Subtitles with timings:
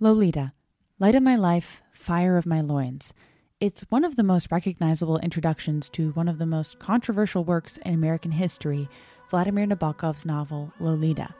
[0.00, 0.52] Lolita,
[1.00, 3.12] Light of My Life, Fire of My Loins.
[3.58, 7.94] It's one of the most recognizable introductions to one of the most controversial works in
[7.94, 8.88] American history,
[9.28, 11.34] Vladimir Nabokov's novel Lolita.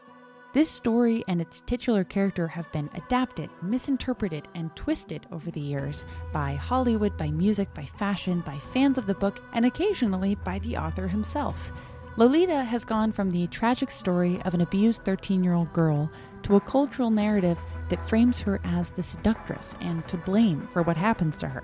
[0.55, 6.05] This story and its titular character have been adapted, misinterpreted, and twisted over the years
[6.33, 10.77] by Hollywood, by music, by fashion, by fans of the book, and occasionally by the
[10.77, 11.71] author himself.
[12.19, 16.11] Lolita has gone from the tragic story of an abused 13 year old girl
[16.43, 20.97] to a cultural narrative that frames her as the seductress and to blame for what
[20.97, 21.63] happens to her.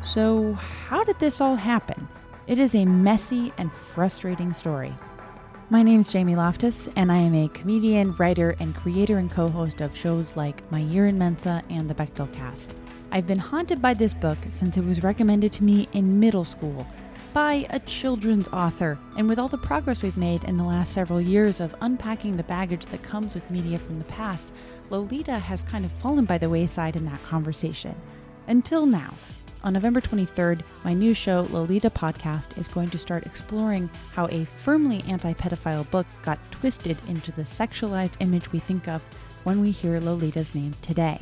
[0.00, 2.06] So, how did this all happen?
[2.46, 4.94] It is a messy and frustrating story.
[5.68, 9.48] My name is Jamie Loftus, and I am a comedian, writer, and creator and co
[9.48, 12.76] host of shows like My Year in Mensa and The Bechdel Cast.
[13.10, 16.86] I've been haunted by this book since it was recommended to me in middle school
[17.32, 18.98] by a children's author.
[19.16, 22.42] And with all the progress we've made in the last several years of unpacking the
[22.42, 24.52] baggage that comes with media from the past,
[24.90, 27.94] Lolita has kind of fallen by the wayside in that conversation.
[28.46, 29.14] Until now.
[29.64, 34.44] On November 23rd, my new show, Lolita Podcast, is going to start exploring how a
[34.44, 39.02] firmly anti pedophile book got twisted into the sexualized image we think of
[39.42, 41.18] when we hear Lolita's name today.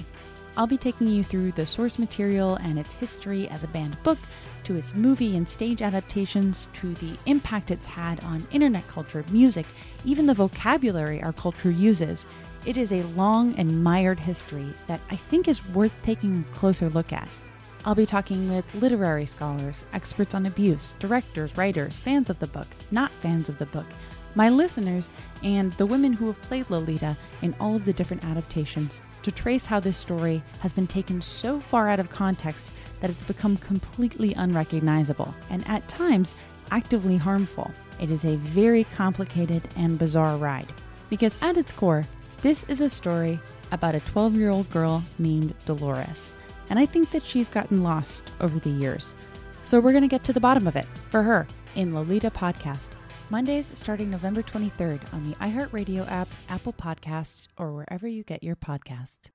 [0.56, 4.18] I'll be taking you through the source material and its history as a banned book,
[4.64, 9.66] to its movie and stage adaptations, to the impact it's had on internet culture, music,
[10.04, 12.26] even the vocabulary our culture uses.
[12.64, 16.88] It is a long and mired history that I think is worth taking a closer
[16.88, 17.28] look at.
[17.84, 22.66] I'll be talking with literary scholars, experts on abuse, directors, writers, fans of the book,
[22.90, 23.86] not fans of the book,
[24.36, 25.10] my listeners,
[25.42, 29.66] and the women who have played Lolita in all of the different adaptations to trace
[29.66, 32.70] how this story has been taken so far out of context
[33.00, 36.34] that it's become completely unrecognizable and at times
[36.70, 37.70] actively harmful.
[38.00, 40.72] It is a very complicated and bizarre ride.
[41.08, 42.04] Because at its core,
[42.42, 43.40] this is a story
[43.72, 46.32] about a 12 year old girl named Dolores.
[46.68, 49.14] And I think that she's gotten lost over the years.
[49.62, 52.90] So we're going to get to the bottom of it for her in Lolita Podcast.
[53.28, 58.54] Mondays starting November 23rd on the iHeartRadio app, Apple Podcasts, or wherever you get your
[58.54, 59.30] podcasts.